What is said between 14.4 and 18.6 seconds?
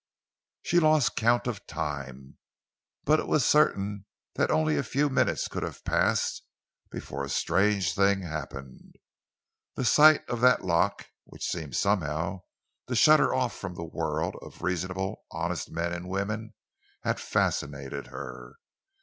of reasonable, honest men and women, had fascinated her.